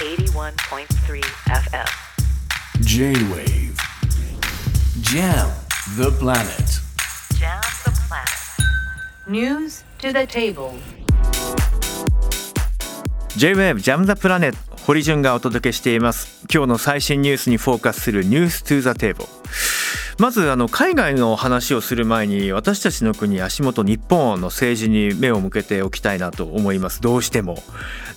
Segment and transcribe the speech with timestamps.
[0.00, 1.84] 81.3 FM
[2.80, 3.76] J-Wave
[5.02, 5.50] Jam
[5.98, 6.80] the planet
[7.38, 10.72] Jam the planet News to the table
[13.36, 19.28] J-Wave ジャムザプラネット堀潤がお届けしています今日の最新ニュースにフォーカスするニュース to the table
[20.20, 27.00] まずあの海外の話をする前に私たちの国足元日本の政治に目を向けておきたいなと思います。
[27.00, 27.56] どうしても。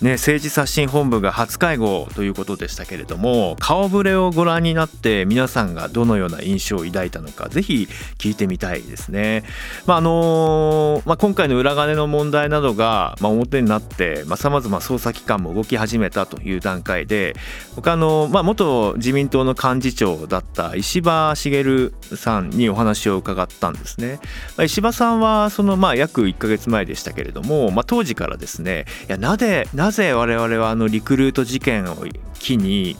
[0.02, 7.88] ね政治刷新本部が初会合ということでしたけれども顔ぶれをご覧になって皆さんがどのような印象を抱いたのかぜひ
[8.18, 9.44] 聞いてみたいですね。
[9.86, 17.34] まあのまあ、今回の裏金の問題などがま表になってさまざ、ま捜査機関も動き始めたという段階で
[17.74, 24.20] 他の、まあ、元自民党の幹事長だった石破茂さんにお話を伺ったんですね。
[24.56, 31.96] まあ、石破さんはそのまあ約1ヶ月前でしたけれども、まあ、当時からですねいやなぜなぜ我々はあのリクルート事件を
[32.38, 32.96] 機に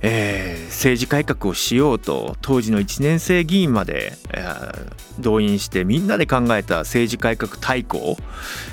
[0.00, 8.16] えー、政治改革をしようと当時の1年生議員まで、えー、動員してみんなで考えた政治改革大綱、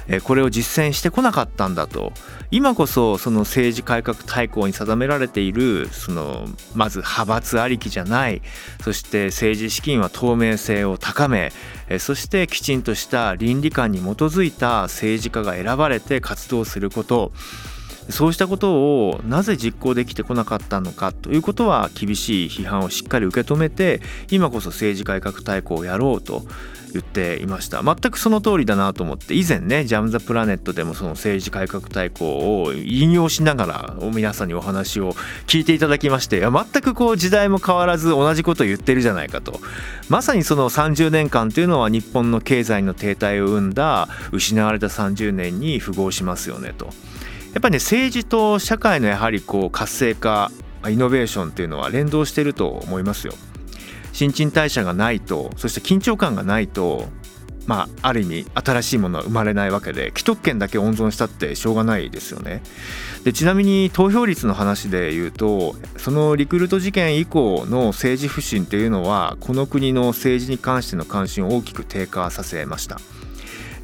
[0.07, 2.13] えー、これを実践してこなかったんだと。
[2.51, 8.41] 今こそその政治改革大綱に定められているそのまず派閥ありきじゃない。
[8.83, 11.51] そして政治資金は透明性を高め、
[11.89, 17.31] えー、そしてきちんとした倫理観に基づいた政治家が選ばれて活動すること。
[18.09, 26.43] そうしたことをなぜ実行できてこなかったのかということは厳しい批判をしっかり受け止めて今こそ政治改革大綱をやろうと
[26.95, 35.11] 言っていました全くその通りだなと思って以前ね「ジャム・ザ・プラネット」でもその政治改革大綱を引用しながら皆さんにお話を
[35.45, 39.59] 聞いていただきまして全くこう時代も変わらず同じことを言ってるじゃないかと
[40.07, 46.93] まさにその30年間というのは日本の経済の停滞を生んだ失われた30年に符合しますよねと。
[47.55, 50.51] やっぱりね政治と社会のやはりこう活性化
[50.87, 53.33] イノベーションっていうのは連動してると思いますよ。
[54.11, 57.07] 新陳代謝がないとそして緊張感がないと
[57.67, 62.61] まあ、ある意味新しいものは生まれないわけで既得権だけ温存したってしょうがないですよね
[63.23, 72.99] でちなみに投票率の話で言うとそのリクルート事件以降の政治不信っていうのはこの国の政治に関しての関心を大きく低下させました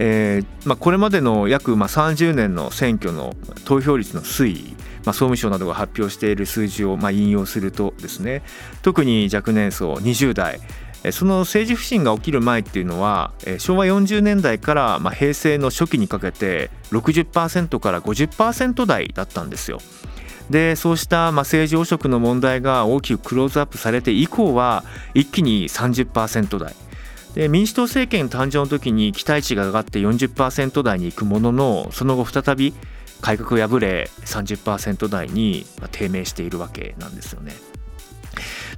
[0.03, 3.35] えーまあ、これまでの約まあ30年の選挙の
[3.65, 4.75] 投票率の推移、
[5.05, 8.41] まあ、総務省などが発表している数字をまあ引用するとですね
[8.81, 10.59] 特に若年層20代
[11.11, 19.79] その政治不信が起きる前っていうのは昭和40年代からまあ平成の初期にかけて60%から50%台だったんですよ。
[20.49, 26.73] でそうしたまあ政治汚職の問題が大きくクローズアップされて以降は一気に30%台
[27.35, 32.73] で民主党政権誕生の時に期待値が上がって40%台に行くもののその後再び
[33.21, 37.70] 改革を破れ30%台に低迷しているわけなんですよね。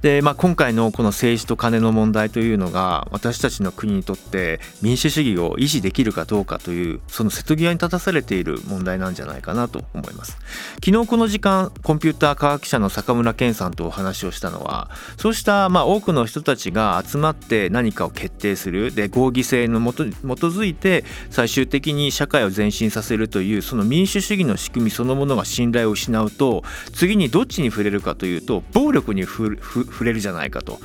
[0.04, 10.36] で、まあ、今回のこの政治と金の問題というのが私たちの国にとって民主主義を維持できるかどうかというその瀬戸際に立たされている問題なんじゃないかなと思います。
[10.84, 26.62] 昨日この時間コンピューター科学者の坂村健さんとお話をしたのはそうしたまあ多くの人たちが集まって何かを決定するで合議制のもと基づいて最終的に社会を前進させるというその民主主義の仕組みそのものが信頼を失うと
[26.92, 29.56] 次にどっちに触れるかというと暴力に触
[29.94, 30.80] 触れるじゃないかと。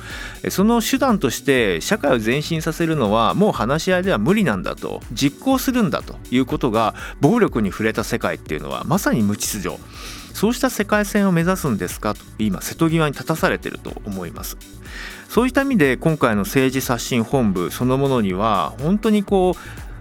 [0.48, 5.02] その手段として社会を前進させるのはもう話し合いでは無理なんだと。
[5.12, 6.16] 実行するんだと。
[6.30, 9.76] いうことが暴力に触れた世界っていうのはまさに無秩序。
[10.32, 12.14] そうした世界線を目指すんですか？
[12.14, 14.56] と今瀬戸際に立たされてると思います。
[15.28, 19.56] そういった意味で今回の政治刷新本部そのものには本当にこ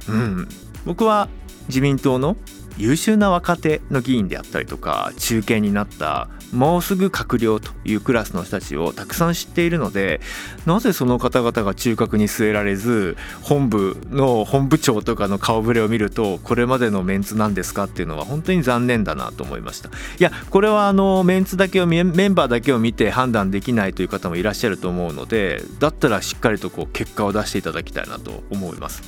[0.08, 0.48] ううん
[0.86, 1.30] 僕は
[1.68, 2.38] 自民党の
[2.78, 10.20] 優秀な若手の議員であったりとか中堅になったもうすぐ閣僚というクラスの人たちをたくさん知っているので
[10.66, 19.90] なぜその方々が中核に据えられず本部の本部長とかの顔ぶれを見るとこれまでのメンツなんですかっていうのは本当に残念だなと思いました。
[19.90, 29.02] いやこれはあのメンツだけをメンバーだけを見て判断できないという方もいらっしゃると思うのでだったらしっかりとこう結果を出していただきたいなと思います。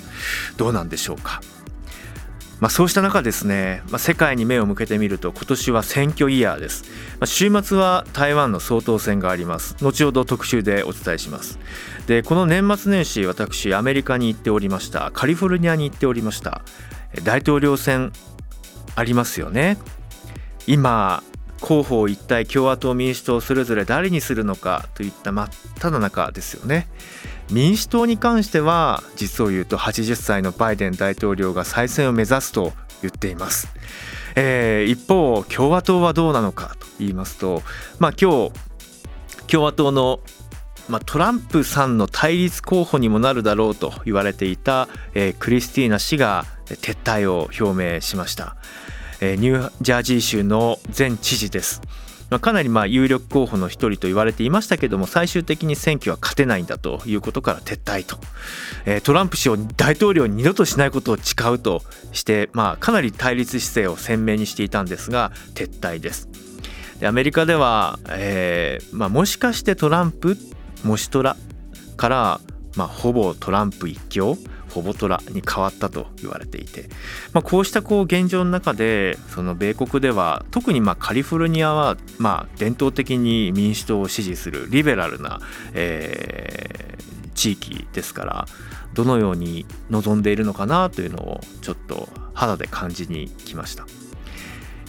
[0.57, 1.41] どうなんでしょうか？
[2.61, 6.83] まあ、そうした中ですね、まあ、世界に目を向けてみると今年は選挙イヤーです、
[7.19, 9.75] まあ、週末は台湾の総統選があります。
[9.81, 11.57] 後ほど特集でお伝えします。
[12.05, 15.09] でこの年末年始私アメリカに行っておりました。
[15.11, 16.61] カリフォルニアに行っておりました。
[17.23, 18.13] 大統領選
[18.95, 19.79] ありますよね。
[20.67, 21.23] 今
[21.61, 25.49] 候補を一体共和党民主党それぞれ誰にするのかといった真っ
[25.79, 26.87] 只中ですよね。
[27.51, 32.71] 民主党に関しては実を言うと80歳のバイデン大統領が再選を目指すと
[33.01, 33.67] 言っています。
[34.35, 37.63] えー、一方共和党はどうなのかと言いますと、
[37.99, 38.51] まあ、今日
[39.47, 40.21] 共和党の
[40.89, 48.57] まあ、トランプさんの対立候補にもなるだろうと言われていた、えー、クリスティーナ氏が撤退を表明しました、
[49.21, 51.81] えー、ニュージャージー州の前知事です。
[52.31, 58.17] まあ、かなりまあ有力候補の一人と言われていましたけども最終的に選挙は勝てないんだということから撤退と、
[58.85, 61.83] えー、トランプ氏を大統領に二度としないことを誓うと
[62.13, 66.29] して、まあ、かなり対立姿勢を鮮明にしていたんですが撤退です。
[67.01, 70.37] でアメリカでは、えーまあ、もしかしてトランプ？
[70.85, 71.35] もしトラ
[71.97, 72.41] から、
[72.77, 74.37] まあ、ほぼトランプ一強？
[74.71, 76.89] ほぼトラに変わったと言われていて、
[77.33, 85.39] まあ、こうしたこう現状の中でその米国では特にまあカリフォルニアはまあ伝統的に民主党を支持するリベラルな、
[85.73, 88.45] えー、地域ですから
[88.93, 93.85] どのように望んでいるのかなというのをちょっと肌で感じに来ました。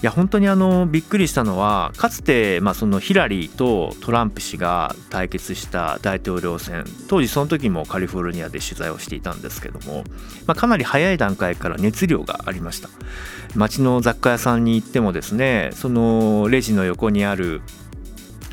[0.03, 10.03] いや本当にあのびっくりしたのはかつてまあそのヒラリーとトランプ氏が対決した大統領選当時その時もカリフォルニアで取材をしていたんですけども、
[10.47, 12.89] まあ、かなり早い段階から熱量がありました。
[13.55, 17.61] 街の雑貨屋さんに行ってもですねそのレジの横にある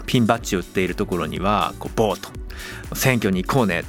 [0.06, 2.30] ピンバッジを売っているところにはこうボーと
[2.96, 3.86] 選挙に行こうね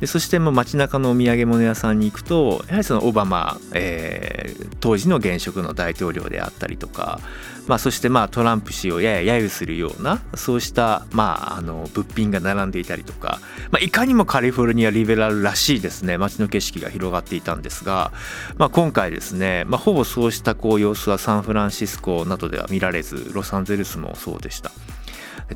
[0.00, 7.20] でそしてもう街中のお土産物屋さんに行くとやはりそのオバマ、えー、当時の現職の大統領であったりとか、
[7.66, 13.40] まあ、そしてまあトランプ氏をやや揶揄するようなそうした、まあ、あの物品が並んでいたりとか、
[13.70, 18.12] まあ、いかにもカリフォルニアリベラルらしいですね街の景色が広がっていたんですが、
[18.56, 24.70] まあ、今回ですね、まあ、ほぼそうしたこう様子はサンフランシスコなどでは見られずロサンゼルスもそうでした。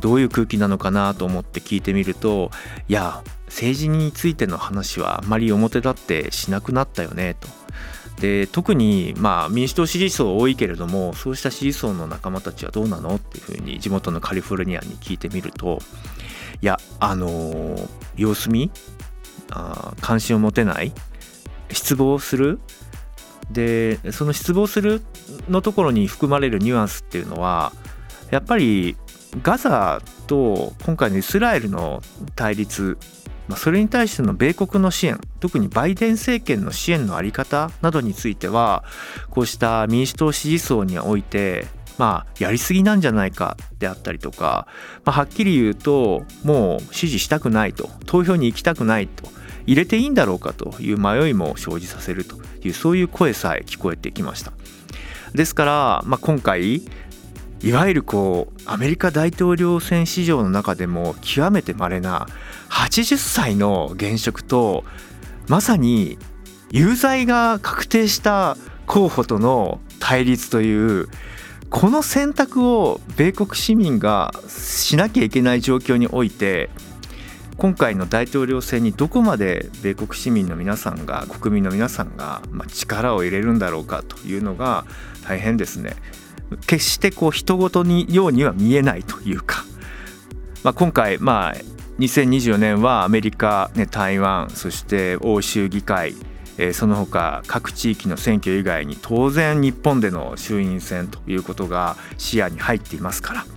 [0.00, 2.50] どういう空気なのかなと思って聞いてみると
[2.88, 3.22] いや
[3.52, 7.48] 政治についての話はあまり表立ってしなくなったよねと。
[8.20, 13.16] で特にまあ民主党支持層多いけれどもそうした支持層の仲間たちはどうなの？
[13.16, 15.80] っていうふうに地元のカリフォルニアに聞いてみると
[16.60, 18.70] いやあのー、様子見
[19.50, 20.92] あ関心を持てない
[21.70, 22.58] 失望する
[23.50, 25.02] でその失望する
[25.48, 27.72] のところに含まれるニュアンスっていうのは
[28.30, 28.96] やっぱり
[29.42, 32.02] ガザと今回のイスラエルの
[32.36, 32.98] 対立
[33.48, 38.84] まあ、それに対しての米国の支援特にバイデン政権の支援の在り方などについては
[39.30, 41.66] こうした民主党支持層において
[41.98, 44.66] まあ、やりすぎなんじゃないかであったりとか、
[45.04, 49.28] まあ、はっきり言うともう支持したくないと投票に行きたくないと
[49.66, 54.52] 入れていいんだろうかという迷いも生じさせるというそういう声さえ聞こえてきました。
[55.34, 56.82] ですから、まあ、今回
[57.62, 62.26] いわゆるこうアメリカ大統領選史上の中でも極めて稀な
[62.70, 64.84] 80歳の現職と
[65.48, 66.18] まさに
[66.70, 68.56] 有罪が確定した
[68.86, 71.08] 候補との対立という
[71.70, 76.68] この選択を米国市民がしなきゃいけない状況において
[77.58, 84.84] 今回の大統領選にどこまで米国市民の皆さんが国民の皆さんが力を入れるんだろうかというのが
[85.24, 85.94] 大変ですね。
[86.66, 89.64] 決してこう人事にようには見えないというか、
[90.62, 91.54] まあ、今回まあ
[91.98, 96.14] 2024年はアメリカ、ね、台湾そして欧州議会、
[96.58, 103.51] えー、その他各地域の選挙以外に当然日本での衆院選ということが視野に入っていますから。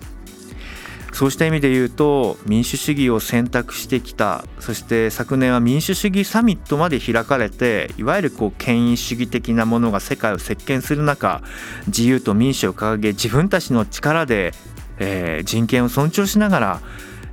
[1.16, 11.42] そうした意味で言うと民主主義を選択してきたそして昨年は民主主義サミットまで開かれていわゆるこう権威主義的なものが世界を席巻する中
[11.88, 14.52] 自由と民主を掲げ自分たちの力で、
[15.00, 16.82] えー、人権を尊重しながら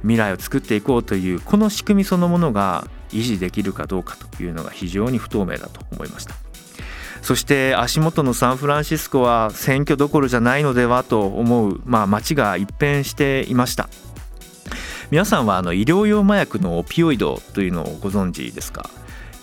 [0.02, 6.51] 未来を作っていこうというこの仕組みそのものが維持できるかどうかというのが非常に不透明だと思いました。
[7.22, 13.88] そして足元のサンフランシスコは選挙どころじゃないのではと思う、まあ、街が一変していました。
[15.10, 18.90] 皆さんはあの医療用麻薬のオピオイドというのをご存知ですか？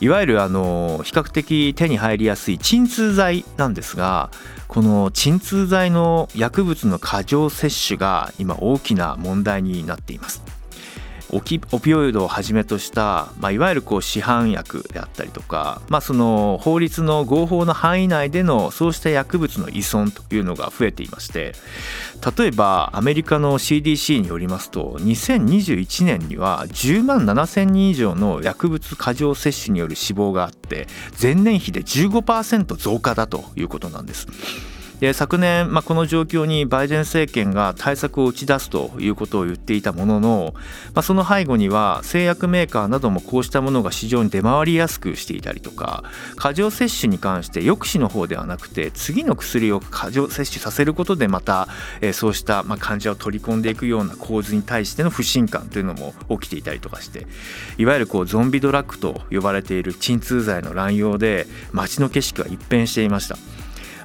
[0.01, 4.29] いわゆるあの比較的手に入りやすい鎮痛剤なんですが
[4.67, 10.41] この鎮痛剤の薬物の過剰摂取が今大きな問題になっています。
[11.31, 21.53] オピオイドをはじめとした、まあ、いわゆるこう市販薬であったりとか、まあ、その法律の合法の範囲内でのそうした薬物の依存というのが増えていまして
[22.37, 30.87] 例えばアメリカの CDC によりますと2021年には10万7000人以上の薬物過剰摂取による死亡があって
[31.21, 34.27] 前年比で15%増加だということなんです。
[34.99, 40.53] で昨年、まあ、この状況にバイデン政権が対策を打ち出すということを言っていたものの、
[40.93, 46.03] まあ、その背後には製薬メーカーなどもこうしたものが市場に出回りやすくしていたりとか
[46.35, 51.69] 過剰摂取に関して抑止の方ではなくて次の薬を過剰摂取させることでまた、
[52.01, 57.25] えー、そうしたまあ患者を取り込んでいくような構図に対しての不信感というのも起きていたりとかして
[57.77, 63.37] いわゆるこうゾンビドラッグと呼ばれている鎮痛剤の乱用で街の景色は一変していました。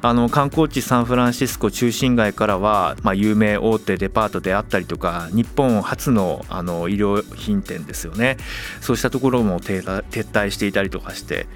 [0.05, 8.37] あの観光地サンフランシスコ中心街からは、まあ、有名大手デパートであったりとか日本初のあの衣料品店ですよね
[8.83, 11.47] そうしたところも撤退していたりとかして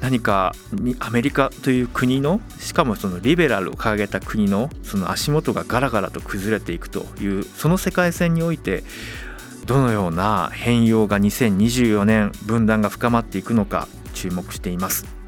[0.00, 0.54] 何か
[0.98, 8.82] アメリカという国のしかもそのリベラルを掲げた国のその足元がガラガラと崩れていくというその世界線において
[9.66, 15.19] どのような変容が2024年分断が深まっていくのか注目しています。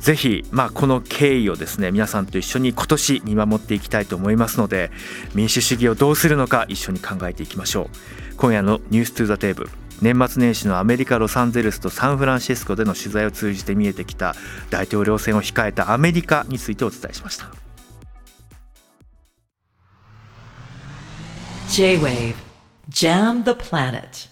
[0.00, 4.90] ぜひ、まあ、この経緯をですね皆さんと一緒に今年見守っていきたいと思いますので
[5.34, 8.36] 民主主義をどうするのか一緒に考えていきましょう。
[8.36, 9.68] 今夜の「ニュース2 the table」
[10.00, 14.34] 年末年始のアメリカ・ロサンゼルスとサンフランシスコでの取材を通じて見えてきた
[14.70, 17.50] 大統領選を控えたアメリカについてお伝えしました。
[21.68, 22.34] J-WAVE.
[22.88, 24.28] JAM the planet.